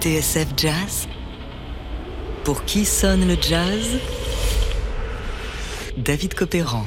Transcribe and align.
TSF 0.00 0.46
Jazz 0.56 1.08
Pour 2.44 2.64
qui 2.64 2.84
sonne 2.84 3.28
le 3.28 3.36
jazz? 3.40 3.98
David 5.98 6.34
Copéran. 6.34 6.86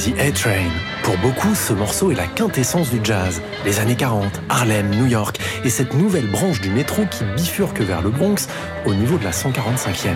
The 0.00 0.18
A-Train. 0.18 0.70
Pour 1.02 1.18
beaucoup, 1.18 1.54
ce 1.54 1.74
morceau 1.74 2.10
est 2.10 2.14
la 2.14 2.26
quintessence 2.26 2.88
du 2.88 3.00
jazz. 3.04 3.42
Les 3.66 3.80
années 3.80 3.96
40, 3.96 4.40
Harlem, 4.48 4.88
New 4.88 5.04
York 5.04 5.38
et 5.62 5.68
cette 5.68 5.92
nouvelle 5.92 6.26
branche 6.26 6.62
du 6.62 6.70
métro 6.70 7.02
qui 7.10 7.22
bifurque 7.36 7.82
vers 7.82 8.00
le 8.00 8.08
Bronx 8.08 8.48
au 8.86 8.94
niveau 8.94 9.18
de 9.18 9.24
la 9.24 9.32
145e. 9.32 10.14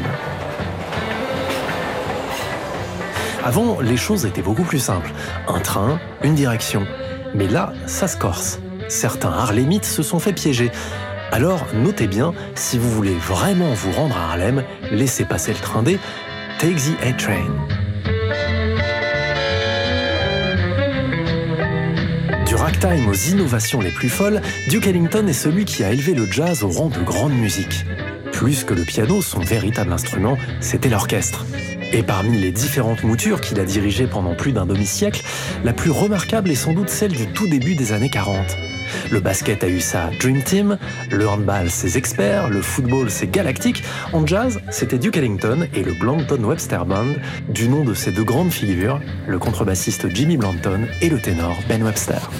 Avant, 3.44 3.82
les 3.82 3.98
choses 3.98 4.24
étaient 4.24 4.40
beaucoup 4.40 4.62
plus 4.62 4.78
simples. 4.78 5.10
Un 5.48 5.60
train, 5.60 6.00
une 6.22 6.34
direction. 6.34 6.86
Mais 7.34 7.46
là, 7.46 7.74
ça 7.84 8.08
se 8.08 8.16
corse. 8.16 8.60
Certains 8.88 9.32
Harlemites 9.32 9.84
se 9.84 10.02
sont 10.02 10.18
fait 10.18 10.32
piéger. 10.32 10.72
Alors, 11.30 11.66
notez 11.74 12.06
bien, 12.06 12.32
si 12.54 12.78
vous 12.78 12.90
voulez 12.90 13.16
vraiment 13.16 13.74
vous 13.74 13.92
rendre 13.92 14.16
à 14.16 14.30
Harlem, 14.30 14.64
laissez 14.90 15.26
passer 15.26 15.52
le 15.52 15.58
train 15.58 15.82
D, 15.82 15.98
take 16.58 16.76
the 16.76 17.04
A-Train. 17.04 17.73
Ragtime 22.84 23.08
aux 23.08 23.14
innovations 23.14 23.80
les 23.80 23.90
plus 23.90 24.08
folles, 24.08 24.40
Duke 24.68 24.86
Ellington 24.86 25.26
est 25.26 25.32
celui 25.32 25.64
qui 25.64 25.84
a 25.84 25.92
élevé 25.92 26.14
le 26.14 26.30
jazz 26.30 26.62
au 26.62 26.68
rang 26.68 26.88
de 26.88 27.02
grande 27.02 27.32
musique. 27.32 27.84
Plus 28.32 28.64
que 28.64 28.74
le 28.74 28.82
piano, 28.82 29.22
son 29.22 29.40
véritable 29.40 29.92
instrument, 29.92 30.36
c'était 30.60 30.88
l'orchestre. 30.88 31.46
Et 31.92 32.02
parmi 32.02 32.38
les 32.38 32.50
différentes 32.50 33.02
moutures 33.04 33.40
qu'il 33.40 33.60
a 33.60 33.64
dirigées 33.64 34.06
pendant 34.06 34.34
plus 34.34 34.52
d'un 34.52 34.66
demi-siècle, 34.66 35.22
la 35.62 35.72
plus 35.72 35.90
remarquable 35.90 36.50
est 36.50 36.56
sans 36.56 36.72
doute 36.72 36.88
celle 36.90 37.12
du 37.12 37.26
tout 37.28 37.46
début 37.46 37.74
des 37.74 37.92
années 37.92 38.10
40. 38.10 38.56
Le 39.10 39.20
basket 39.20 39.64
a 39.64 39.68
eu 39.68 39.80
sa 39.80 40.10
Dream 40.20 40.42
Team, 40.42 40.78
le 41.10 41.28
handball 41.28 41.70
ses 41.70 41.96
experts, 41.96 42.50
le 42.50 42.60
football 42.60 43.10
ses 43.10 43.28
galactiques. 43.28 43.82
En 44.12 44.26
jazz, 44.26 44.60
c'était 44.70 44.98
Duke 44.98 45.16
Ellington 45.16 45.68
et 45.74 45.82
le 45.82 45.92
Blanton 45.92 46.42
Webster 46.44 46.84
Band, 46.84 47.14
du 47.48 47.68
nom 47.68 47.84
de 47.84 47.94
ces 47.94 48.12
deux 48.12 48.24
grandes 48.24 48.52
figures, 48.52 49.00
le 49.26 49.38
contrebassiste 49.38 50.12
Jimmy 50.14 50.36
Blanton 50.36 50.86
et 51.00 51.08
le 51.08 51.20
ténor 51.20 51.56
Ben 51.68 51.82
Webster. 51.82 52.30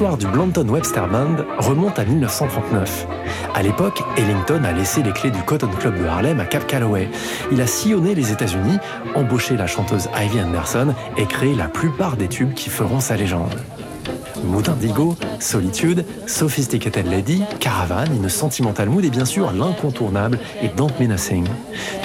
L'histoire 0.00 0.16
du 0.16 0.28
Blanton 0.28 0.66
Webster 0.66 1.06
Band 1.08 1.44
remonte 1.58 1.98
à 1.98 2.06
1939. 2.06 3.06
À 3.54 3.62
l'époque, 3.62 4.02
Ellington 4.16 4.64
a 4.64 4.72
laissé 4.72 5.02
les 5.02 5.12
clés 5.12 5.30
du 5.30 5.42
Cotton 5.42 5.68
Club 5.78 6.00
de 6.00 6.06
Harlem 6.06 6.40
à 6.40 6.46
Cap 6.46 6.66
Calloway. 6.66 7.10
Il 7.52 7.60
a 7.60 7.66
sillonné 7.66 8.14
les 8.14 8.32
États-Unis, 8.32 8.78
embauché 9.14 9.58
la 9.58 9.66
chanteuse 9.66 10.08
Ivy 10.18 10.40
Anderson 10.40 10.94
et 11.18 11.26
créé 11.26 11.54
la 11.54 11.68
plupart 11.68 12.16
des 12.16 12.28
tubes 12.28 12.54
qui 12.54 12.70
feront 12.70 12.98
sa 13.00 13.14
légende. 13.14 13.54
Mood 14.42 14.70
Indigo, 14.70 15.16
Solitude, 15.38 16.06
Sophisticated 16.26 17.06
Lady, 17.06 17.42
Caravan, 17.58 18.06
une 18.06 18.30
Sentimental 18.30 18.88
Mood 18.88 19.04
et 19.04 19.10
bien 19.10 19.26
sûr 19.26 19.52
l'incontournable 19.52 20.38
et 20.62 20.68
Don't 20.68 20.92
Menacing. 20.98 21.46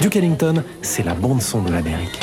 Duke 0.02 0.16
Ellington, 0.16 0.62
c'est 0.82 1.02
la 1.02 1.14
bande-son 1.14 1.62
de 1.62 1.72
l'Amérique. 1.72 2.20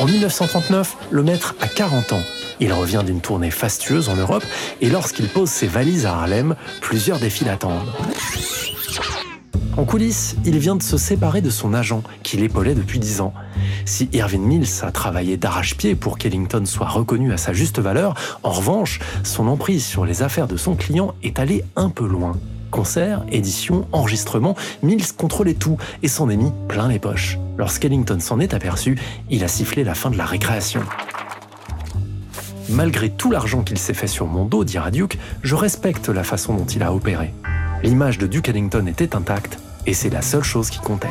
En 0.00 0.06
1939, 0.06 0.96
le 1.10 1.22
maître 1.24 1.56
a 1.60 1.66
40 1.66 2.12
ans. 2.12 2.22
Il 2.60 2.72
revient 2.72 3.02
d'une 3.04 3.20
tournée 3.20 3.50
fastueuse 3.50 4.08
en 4.08 4.14
Europe 4.14 4.44
et 4.80 4.90
lorsqu'il 4.90 5.28
pose 5.28 5.48
ses 5.48 5.66
valises 5.66 6.06
à 6.06 6.14
Harlem, 6.14 6.54
plusieurs 6.80 7.18
défis 7.18 7.44
l'attendent. 7.44 7.88
En 9.76 9.84
coulisses, 9.84 10.36
il 10.44 10.58
vient 10.58 10.76
de 10.76 10.82
se 10.82 10.96
séparer 10.96 11.40
de 11.40 11.50
son 11.50 11.74
agent, 11.74 12.02
qui 12.22 12.36
l'épaulait 12.36 12.74
depuis 12.74 12.98
10 12.98 13.20
ans. 13.20 13.34
Si 13.84 14.08
Irving 14.12 14.42
Mills 14.42 14.82
a 14.82 14.92
travaillé 14.92 15.36
d'arrache-pied 15.36 15.94
pour 15.94 16.18
qu'Ellington 16.18 16.64
soit 16.64 16.88
reconnu 16.88 17.32
à 17.32 17.36
sa 17.36 17.52
juste 17.52 17.80
valeur, 17.80 18.14
en 18.42 18.50
revanche, 18.50 19.00
son 19.24 19.48
emprise 19.48 19.84
sur 19.84 20.04
les 20.04 20.22
affaires 20.22 20.48
de 20.48 20.56
son 20.56 20.74
client 20.74 21.14
est 21.22 21.38
allée 21.38 21.64
un 21.76 21.90
peu 21.90 22.06
loin. 22.06 22.36
Concerts, 22.70 23.24
éditions, 23.30 23.86
enregistrements, 23.92 24.56
Mills 24.82 25.12
contrôlait 25.16 25.54
tout 25.54 25.78
et 26.02 26.08
s'en 26.08 26.28
est 26.28 26.36
mis 26.36 26.52
plein 26.68 26.88
les 26.88 26.98
poches. 26.98 27.38
Lorsqu'Ellington 27.56 28.20
s'en 28.20 28.40
est 28.40 28.54
aperçu, 28.54 28.98
il 29.30 29.44
a 29.44 29.48
sifflé 29.48 29.84
la 29.84 29.94
fin 29.94 30.10
de 30.10 30.16
la 30.16 30.26
récréation. 30.26 30.82
Malgré 32.68 33.08
tout 33.08 33.30
l'argent 33.30 33.62
qu'il 33.62 33.78
s'est 33.78 33.94
fait 33.94 34.06
sur 34.06 34.26
mon 34.26 34.44
dos, 34.44 34.64
dira 34.64 34.90
Duke, 34.90 35.18
je 35.42 35.54
respecte 35.54 36.08
la 36.08 36.22
façon 36.22 36.54
dont 36.54 36.66
il 36.66 36.82
a 36.82 36.92
opéré. 36.92 37.32
L'image 37.82 38.18
de 38.18 38.26
Duke 38.26 38.48
Ellington 38.48 38.86
était 38.86 39.16
intacte 39.16 39.58
et 39.86 39.94
c'est 39.94 40.10
la 40.10 40.22
seule 40.22 40.44
chose 40.44 40.68
qui 40.68 40.78
comptait. 40.78 41.08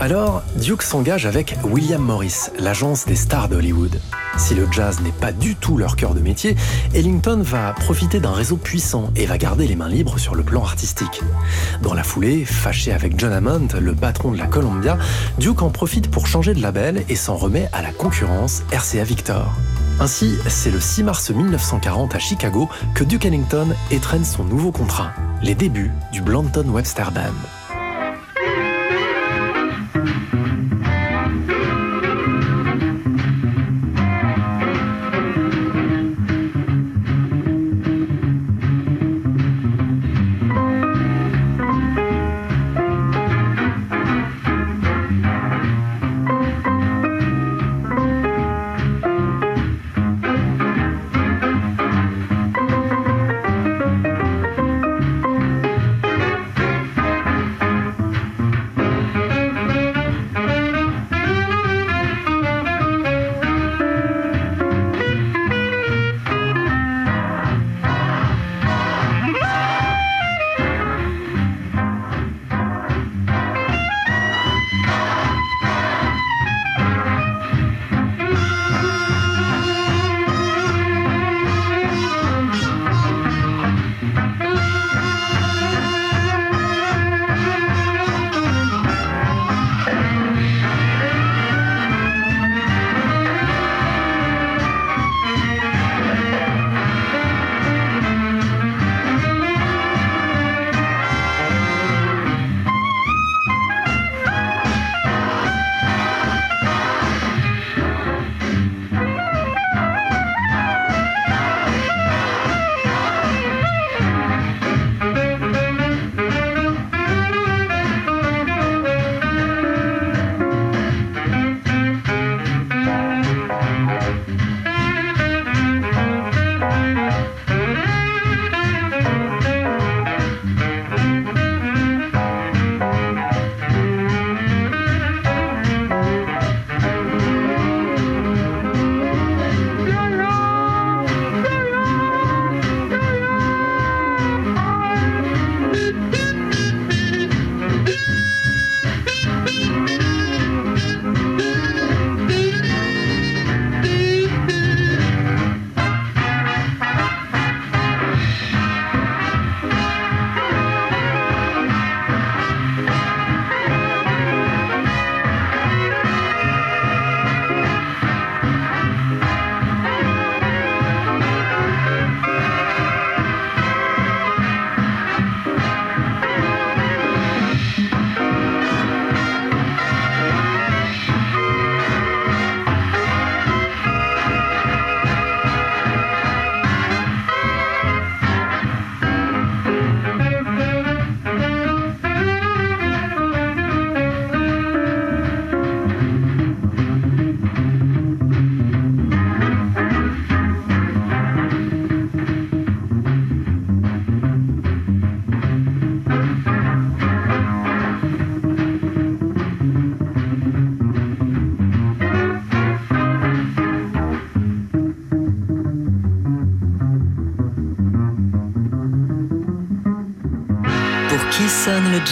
Alors, 0.00 0.42
Duke 0.56 0.82
s'engage 0.82 1.26
avec 1.26 1.56
William 1.64 2.02
Morris, 2.02 2.50
l'agence 2.58 3.06
des 3.06 3.16
stars 3.16 3.48
d'Hollywood. 3.48 4.00
Si 4.38 4.54
le 4.54 4.68
jazz 4.70 5.00
n'est 5.00 5.12
pas 5.12 5.32
du 5.32 5.56
tout 5.56 5.78
leur 5.78 5.96
cœur 5.96 6.14
de 6.14 6.20
métier, 6.20 6.56
Ellington 6.94 7.40
va 7.42 7.72
profiter 7.72 8.20
d'un 8.20 8.32
réseau 8.32 8.56
puissant 8.56 9.10
et 9.16 9.26
va 9.26 9.38
garder 9.38 9.66
les 9.66 9.76
mains 9.76 9.88
libres 9.88 10.18
sur 10.18 10.34
le 10.34 10.42
plan 10.42 10.62
artistique. 10.62 11.22
Dans 11.82 11.94
la 11.94 12.02
foulée, 12.02 12.44
fâché 12.44 12.92
avec 12.92 13.18
John 13.18 13.32
Hammond, 13.32 13.68
le 13.80 13.94
patron 13.94 14.32
de 14.32 14.38
la 14.38 14.46
Columbia, 14.46 14.98
Duke 15.38 15.62
en 15.62 15.70
profite 15.70 16.10
pour 16.10 16.26
changer 16.26 16.54
de 16.54 16.60
label 16.60 17.04
et 17.08 17.16
s'en 17.16 17.36
remet 17.36 17.68
à 17.72 17.82
la 17.82 17.92
concurrence 17.92 18.62
RCA 18.72 19.04
Victor. 19.04 19.52
Ainsi, 19.98 20.34
c'est 20.46 20.70
le 20.70 20.80
6 20.80 21.04
mars 21.04 21.30
1940 21.30 22.14
à 22.14 22.18
Chicago 22.18 22.68
que 22.94 23.04
Duke 23.04 23.24
Ellington 23.24 23.68
étrenne 23.90 24.24
son 24.24 24.44
nouveau 24.44 24.70
contrat, 24.70 25.12
les 25.42 25.54
débuts 25.54 25.92
du 26.12 26.20
Blanton 26.20 26.68
Webster 26.68 27.10
Band. 27.10 27.32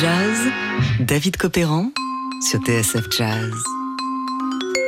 Jazz 0.00 0.38
David 0.98 1.36
Copéran 1.36 1.90
sur 2.40 2.58
TSF 2.60 3.04
Jazz. 3.16 3.52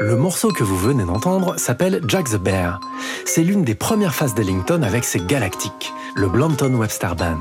Le 0.00 0.16
morceau 0.16 0.50
que 0.52 0.64
vous 0.64 0.76
venez 0.76 1.04
d'entendre 1.04 1.58
s'appelle 1.58 2.00
Jack 2.08 2.30
the 2.30 2.36
Bear. 2.36 2.80
C'est 3.24 3.42
l'une 3.42 3.62
des 3.62 3.76
premières 3.76 4.14
phases 4.14 4.34
d'Ellington 4.34 4.82
avec 4.82 5.04
ses 5.04 5.20
galactiques, 5.20 5.92
le 6.16 6.28
Blanton 6.28 6.74
Webster 6.74 7.14
Band. 7.14 7.38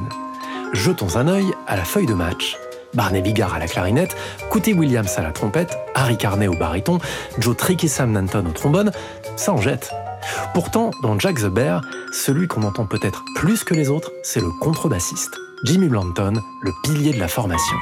Jetons 0.74 1.16
un 1.16 1.28
œil 1.28 1.54
à 1.66 1.76
la 1.76 1.86
feuille 1.86 2.06
de 2.06 2.14
match. 2.14 2.56
Barney 2.94 3.22
Bigard 3.22 3.56
à 3.56 3.60
la 3.60 3.68
clarinette, 3.68 4.16
Cootie 4.52 4.74
Williams 4.74 5.14
à 5.18 5.24
la 5.24 5.32
trompette, 5.32 5.76
Harry 5.96 6.18
Carney 6.18 6.48
au 6.48 6.56
baryton, 6.56 7.00
Joe 7.40 7.58
Tricky 7.58 7.90
Sam 7.90 8.12
Nanton 8.12 8.46
au 8.46 8.52
trombone, 8.52 8.92
ça 9.38 9.54
en 9.54 9.58
jette. 9.58 9.92
Pourtant, 10.54 10.92
dans 11.02 11.20
Jack 11.20 11.42
the 11.42 11.46
Bear, 11.46 11.82
celui 12.12 12.48
qu'on 12.48 12.64
entend 12.64 12.86
peut-être 12.86 13.24
plus 13.36 13.64
que 13.64 13.74
les 13.74 13.90
autres, 13.90 14.12
c'est 14.24 14.40
le 14.40 14.50
contrebassiste, 14.62 15.38
Jimmy 15.64 15.88
Blanton, 15.88 16.42
le 16.62 16.72
pilier 16.84 17.14
de 17.14 17.20
la 17.20 17.28
formation. 17.28 17.76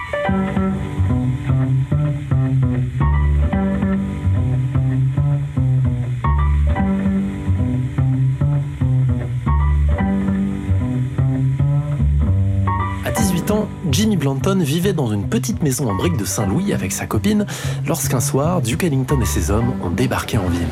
À 13.05 13.11
18 13.11 13.51
ans, 13.51 13.67
Jimmy 13.91 14.17
Blanton 14.17 14.59
vivait 14.63 14.93
dans 14.93 15.11
une 15.11 15.29
petite 15.29 15.61
maison 15.61 15.89
en 15.89 15.95
briques 15.95 16.17
de 16.17 16.25
Saint-Louis 16.25 16.73
avec 16.73 16.91
sa 16.91 17.05
copine 17.05 17.45
lorsqu'un 17.85 18.19
soir, 18.19 18.61
Duke 18.61 18.83
Ellington 18.83 19.19
et 19.21 19.25
ses 19.25 19.51
hommes 19.51 19.73
ont 19.83 19.91
débarqué 19.91 20.37
en 20.37 20.47
ville. 20.47 20.67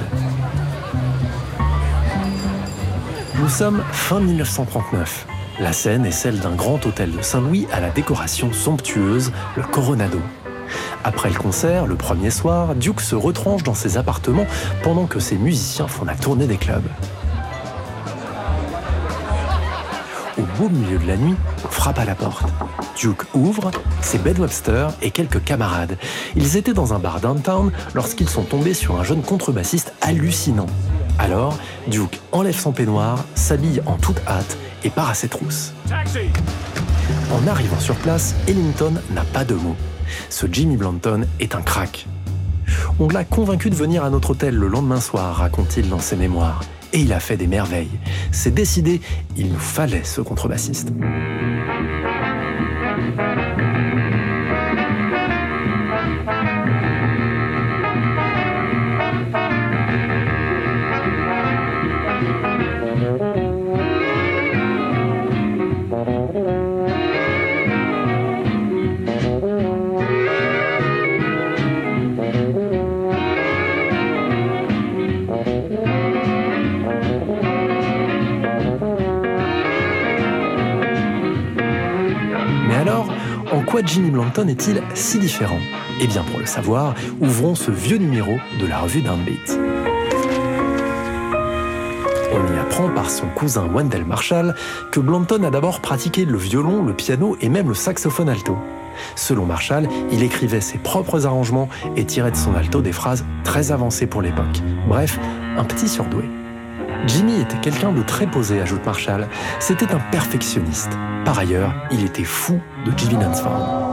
Nous 3.41 3.49
sommes 3.49 3.83
fin 3.91 4.19
1939. 4.19 5.25
La 5.59 5.73
scène 5.73 6.05
est 6.05 6.11
celle 6.11 6.39
d'un 6.39 6.53
grand 6.53 6.85
hôtel 6.85 7.11
de 7.11 7.23
Saint-Louis 7.23 7.65
à 7.71 7.79
la 7.79 7.89
décoration 7.89 8.53
somptueuse, 8.53 9.31
le 9.57 9.63
Coronado. 9.63 10.19
Après 11.03 11.29
le 11.29 11.35
concert, 11.39 11.87
le 11.87 11.95
premier 11.95 12.29
soir, 12.29 12.75
Duke 12.75 13.01
se 13.01 13.15
retranche 13.15 13.63
dans 13.63 13.73
ses 13.73 13.97
appartements 13.97 14.45
pendant 14.83 15.07
que 15.07 15.19
ses 15.19 15.37
musiciens 15.37 15.87
font 15.87 16.05
la 16.05 16.13
tournée 16.13 16.45
des 16.45 16.57
clubs. 16.57 16.87
Au 20.37 20.43
beau 20.59 20.69
milieu 20.69 20.99
de 20.99 21.07
la 21.07 21.17
nuit, 21.17 21.35
frappe 21.71 21.97
à 21.97 22.05
la 22.05 22.13
porte. 22.13 22.45
Duke 22.95 23.23
ouvre, 23.33 23.71
c'est 24.01 24.21
Ben 24.21 24.37
Webster 24.37 24.89
et 25.01 25.09
quelques 25.09 25.43
camarades. 25.43 25.97
Ils 26.35 26.57
étaient 26.57 26.73
dans 26.73 26.93
un 26.93 26.99
bar 26.99 27.19
downtown 27.19 27.71
lorsqu'ils 27.95 28.29
sont 28.29 28.43
tombés 28.43 28.75
sur 28.75 28.99
un 28.99 29.03
jeune 29.03 29.23
contrebassiste 29.23 29.93
hallucinant. 30.01 30.67
Alors, 31.19 31.57
Duke 31.87 32.19
enlève 32.31 32.57
son 32.57 32.71
peignoir, 32.71 33.25
s'habille 33.35 33.81
en 33.85 33.95
toute 33.97 34.19
hâte 34.27 34.57
et 34.83 34.89
part 34.89 35.09
à 35.09 35.13
ses 35.13 35.27
trousses. 35.27 35.73
En 37.31 37.47
arrivant 37.47 37.79
sur 37.79 37.95
place, 37.95 38.35
Ellington 38.47 38.93
n'a 39.13 39.23
pas 39.23 39.43
de 39.43 39.55
mots. 39.55 39.75
Ce 40.29 40.45
Jimmy 40.51 40.77
Blanton 40.77 41.25
est 41.39 41.55
un 41.55 41.61
crack. 41.61 42.07
On 42.99 43.07
l'a 43.07 43.23
convaincu 43.23 43.69
de 43.69 43.75
venir 43.75 44.03
à 44.03 44.09
notre 44.09 44.31
hôtel 44.31 44.55
le 44.55 44.67
lendemain 44.67 44.99
soir, 44.99 45.35
raconte-t-il 45.35 45.89
dans 45.89 45.99
ses 45.99 46.15
mémoires. 46.15 46.61
Et 46.93 46.99
il 46.99 47.13
a 47.13 47.19
fait 47.19 47.37
des 47.37 47.47
merveilles. 47.47 47.99
C'est 48.31 48.53
décidé, 48.53 49.01
il 49.37 49.51
nous 49.51 49.59
fallait 49.59 50.03
ce 50.03 50.21
contrebassiste. 50.21 50.91
En 83.81 83.83
quoi 83.83 83.93
Jimmy 83.93 84.11
Blanton 84.11 84.47
est-il 84.47 84.81
si 84.93 85.19
différent? 85.19 85.59
Eh 86.01 86.07
bien, 86.07 86.23
pour 86.23 86.39
le 86.39 86.45
savoir, 86.45 86.93
ouvrons 87.19 87.55
ce 87.55 87.71
vieux 87.71 87.97
numéro 87.97 88.37
de 88.59 88.67
la 88.67 88.79
revue 88.79 89.01
Downbeat. 89.01 89.59
On 92.33 92.53
y 92.53 92.59
apprend 92.59 92.89
par 92.89 93.09
son 93.09 93.27
cousin 93.27 93.67
Wendell 93.67 94.05
Marshall 94.05 94.55
que 94.91 94.99
Blanton 94.99 95.43
a 95.43 95.49
d'abord 95.49 95.81
pratiqué 95.81 96.25
le 96.25 96.37
violon, 96.37 96.83
le 96.83 96.93
piano 96.93 97.37
et 97.41 97.49
même 97.49 97.69
le 97.69 97.75
saxophone 97.75 98.29
alto. 98.29 98.55
Selon 99.15 99.45
Marshall, 99.45 99.87
il 100.11 100.23
écrivait 100.23 100.61
ses 100.61 100.77
propres 100.77 101.25
arrangements 101.25 101.69
et 101.95 102.05
tirait 102.05 102.31
de 102.31 102.37
son 102.37 102.55
alto 102.55 102.81
des 102.81 102.93
phrases 102.93 103.25
très 103.43 103.71
avancées 103.71 104.07
pour 104.07 104.21
l'époque. 104.21 104.61
Bref, 104.87 105.19
un 105.57 105.63
petit 105.63 105.87
surdoué. 105.87 106.25
Jimmy 107.07 107.41
était 107.41 107.57
quelqu'un 107.57 107.91
de 107.91 108.03
très 108.03 108.27
posé, 108.27 108.61
ajoute 108.61 108.85
Marshall. 108.85 109.27
C'était 109.59 109.91
un 109.91 109.99
perfectionniste. 110.11 110.91
Par 111.25 111.39
ailleurs, 111.39 111.73
il 111.91 112.03
était 112.03 112.23
fou 112.23 112.59
de 112.85 112.91
Jimmy 112.97 113.15
Lansford. 113.15 113.90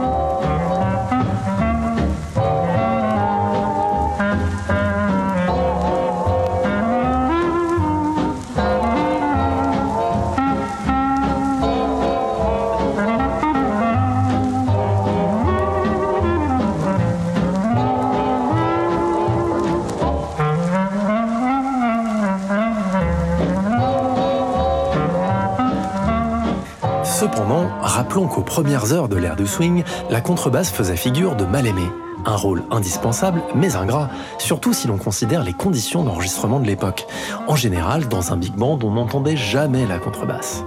Rappelons 27.99 28.27
qu'aux 28.27 28.43
premières 28.43 28.93
heures 28.93 29.09
de 29.09 29.17
l'ère 29.17 29.35
du 29.35 29.45
swing, 29.45 29.83
la 30.09 30.21
contrebasse 30.21 30.71
faisait 30.71 30.95
figure 30.95 31.35
de 31.35 31.43
mal-aimé. 31.43 31.83
Un 32.25 32.37
rôle 32.37 32.63
indispensable, 32.71 33.41
mais 33.55 33.75
ingrat, 33.75 34.09
surtout 34.37 34.71
si 34.71 34.87
l'on 34.87 34.97
considère 34.97 35.43
les 35.43 35.51
conditions 35.51 36.05
d'enregistrement 36.05 36.61
de 36.61 36.65
l'époque. 36.65 37.07
En 37.49 37.57
général, 37.57 38.07
dans 38.07 38.31
un 38.31 38.37
big 38.37 38.53
band, 38.53 38.79
on 38.83 38.91
n'entendait 38.91 39.35
jamais 39.35 39.85
la 39.85 39.99
contrebasse. 39.99 40.63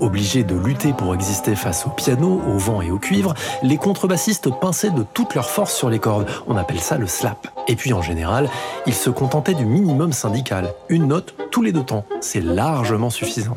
Obligés 0.00 0.42
de 0.42 0.56
lutter 0.56 0.92
pour 0.92 1.14
exister 1.14 1.54
face 1.54 1.86
au 1.86 1.90
piano, 1.90 2.42
au 2.48 2.58
vent 2.58 2.82
et 2.82 2.90
au 2.90 2.98
cuivre, 2.98 3.34
les 3.62 3.76
contrebassistes 3.76 4.50
pinçaient 4.60 4.90
de 4.90 5.04
toute 5.14 5.36
leur 5.36 5.48
force 5.48 5.76
sur 5.76 5.88
les 5.88 6.00
cordes. 6.00 6.26
On 6.48 6.56
appelle 6.56 6.80
ça 6.80 6.98
le 6.98 7.06
slap. 7.06 7.46
Et 7.68 7.76
puis 7.76 7.92
en 7.92 8.02
général, 8.02 8.50
ils 8.86 8.94
se 8.94 9.08
contentaient 9.08 9.54
du 9.54 9.66
minimum 9.66 10.12
syndical. 10.12 10.74
Une 10.88 11.06
note 11.06 11.36
tous 11.52 11.62
les 11.62 11.70
deux 11.70 11.84
temps. 11.84 12.04
C'est 12.20 12.42
largement 12.42 13.10
suffisant. 13.10 13.54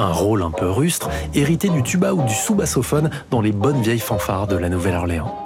Un 0.00 0.12
rôle 0.12 0.42
un 0.42 0.52
peu 0.52 0.70
rustre, 0.70 1.10
hérité 1.34 1.68
du 1.68 1.82
tuba 1.82 2.14
ou 2.14 2.22
du 2.22 2.32
sous-bassophone 2.32 3.10
dans 3.32 3.40
les 3.40 3.50
bonnes 3.50 3.82
vieilles 3.82 3.98
fanfares 3.98 4.46
de 4.46 4.56
la 4.56 4.68
Nouvelle-Orléans. 4.68 5.44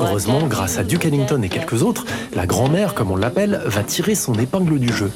Heureusement, 0.00 0.46
grâce 0.46 0.78
à 0.78 0.84
Duke 0.84 1.06
Ellington 1.06 1.42
et 1.42 1.48
quelques 1.48 1.82
autres, 1.82 2.04
la 2.36 2.46
grand-mère, 2.46 2.94
comme 2.94 3.10
on 3.10 3.16
l'appelle, 3.16 3.60
va 3.66 3.82
tirer 3.82 4.14
son 4.14 4.34
épingle 4.34 4.78
du 4.78 4.92
jeu. 4.92 5.10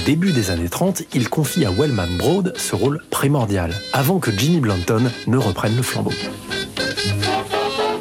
Le 0.00 0.06
début 0.06 0.32
des 0.32 0.50
années 0.50 0.68
30, 0.68 1.02
il 1.14 1.28
confie 1.28 1.64
à 1.64 1.70
Wellman 1.70 2.16
Broad 2.16 2.54
ce 2.56 2.74
rôle 2.74 3.02
primordial, 3.10 3.74
avant 3.92 4.18
que 4.18 4.30
Jimmy 4.30 4.60
Blanton 4.60 5.10
ne 5.26 5.36
reprenne 5.36 5.76
le 5.76 5.82
flambeau. 5.82 6.12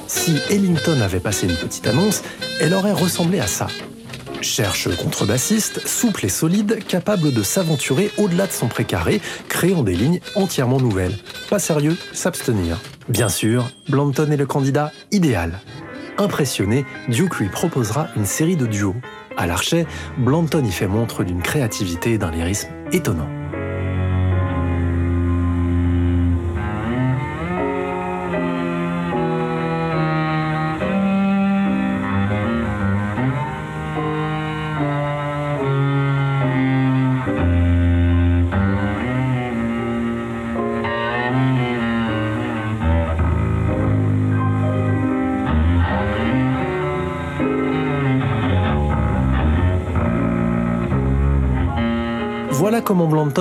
Si 0.08 0.38
Ellington 0.50 1.02
avait 1.02 1.20
passé 1.20 1.48
une 1.48 1.56
petite 1.56 1.88
annonce, 1.88 2.22
elle 2.62 2.74
aurait 2.74 2.94
ressemblé 2.94 3.40
à 3.40 3.48
ça. 3.48 3.68
Cherche 4.42 4.96
contrebassiste, 4.96 5.86
souple 5.88 6.26
et 6.26 6.30
solide, 6.30 6.80
capable 6.88 7.34
de 7.34 7.44
s'aventurer 7.44 8.12
au-delà 8.18 8.48
de 8.48 8.54
son 8.54 8.68
précaré, 8.68 9.20
créant 9.50 9.84
des 9.84 9.96
lignes 9.96 10.22
entièrement 10.36 10.80
nouvelles. 10.80 11.18
Pas 11.50 11.60
sérieux, 11.60 11.98
s'abstenir. 12.14 12.78
Bien 13.10 13.30
sûr, 13.30 13.70
Blanton 13.90 14.32
est 14.32 14.38
le 14.38 14.46
candidat 14.46 14.92
idéal. 15.12 15.60
Impressionné, 16.18 16.86
Duke 17.10 17.40
lui 17.40 17.50
proposera 17.50 18.08
une 18.16 18.26
série 18.26 18.58
de 18.58 18.68
duos. 18.68 18.96
À 19.40 19.48
l'archet, 19.48 19.86
Blanton 20.18 20.66
y 20.66 20.72
fait 20.72 20.86
montre 20.86 21.24
d'une 21.24 21.42
créativité 21.42 22.12
et 22.12 22.18
d'un 22.18 22.30
lyrisme 22.30 22.68
étonnant. 22.92 23.39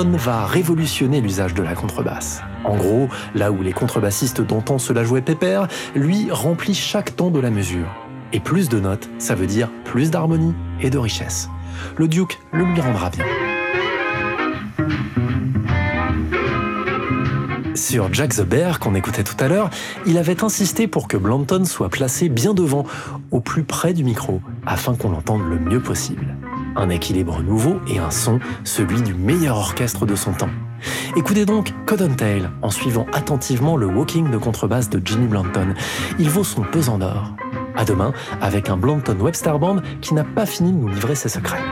Va 0.07 0.47
révolutionner 0.47 1.21
l'usage 1.21 1.55
de 1.55 1.63
la 1.63 1.75
contrebasse. 1.75 2.41
En 2.65 2.77
gros, 2.77 3.09
là 3.35 3.51
où 3.51 3.63
les 3.63 3.73
contrebassistes 3.73 4.41
d'antan 4.41 4.79
se 4.79 4.93
la 4.93 5.03
jouaient 5.03 5.23
pépère, 5.23 5.67
lui 5.95 6.29
remplit 6.31 6.75
chaque 6.75 7.17
ton 7.17 7.31
de 7.31 7.41
la 7.41 7.51
mesure. 7.51 7.89
Et 8.33 8.41
plus 8.41 8.69
de 8.69 8.79
notes, 8.79 9.09
ça 9.19 9.35
veut 9.35 9.47
dire 9.47 9.69
plus 9.85 10.11
d'harmonie 10.11 10.55
et 10.81 10.91
de 10.91 10.99
richesse. 10.99 11.49
Le 11.97 12.07
Duke 12.07 12.39
le 12.53 12.65
lui 12.65 12.81
rendra 12.81 13.11
bien. 13.11 13.25
Sur 17.75 18.13
Jack 18.13 18.35
the 18.35 18.43
Bear, 18.43 18.81
qu'on 18.81 18.95
écoutait 18.95 19.25
tout 19.25 19.37
à 19.41 19.49
l'heure, 19.49 19.71
il 20.05 20.19
avait 20.19 20.45
insisté 20.45 20.89
pour 20.89 21.09
que 21.09 21.17
Blanton 21.17 21.65
soit 21.65 21.89
placé 21.89 22.29
bien 22.29 22.53
devant, 22.53 22.85
au 23.31 23.41
plus 23.41 23.65
près 23.65 23.95
du 23.95 24.05
micro, 24.05 24.41
afin 24.67 24.95
qu'on 24.95 25.11
l'entende 25.11 25.43
le 25.49 25.59
mieux 25.59 25.81
possible. 25.81 26.37
Un 26.79 26.91
équilibre 26.91 27.43
nouveau 27.43 27.81
et 27.89 27.99
un 27.99 28.13
son, 28.13 28.39
celui 28.63 29.03
du 29.03 29.13
meilleur 29.13 29.57
orchestre 29.57 30.07
de 30.07 30.15
son 30.15 30.33
temps. 30.33 30.49
Écoutez 31.17 31.45
donc 31.45 31.75
Cottontail 31.87 32.49
en 32.63 32.71
suivant 32.71 33.05
attentivement 33.13 33.77
le 33.77 33.87
walking 33.87 34.31
de 34.31 34.39
contrebasse 34.39 34.89
de 34.89 35.03
Jimmy 35.05 35.27
Blanton. 35.27 35.75
Il 36.21 36.31
vaut 36.31 36.45
son 36.45 36.63
pesant 36.63 36.99
d'or. 36.99 37.35
À 37.77 37.85
demain 37.85 38.13
avec 38.41 38.69
un 38.69 38.77
Blanton 38.77 39.17
Webster 39.19 39.59
Band 39.59 39.79
qui 40.01 40.15
n'a 40.15 40.23
pas 40.23 40.47
fini 40.47 40.71
de 40.71 40.77
nous 40.77 40.89
livrer 40.89 41.17
ses 41.17 41.29
secrets. 41.29 41.63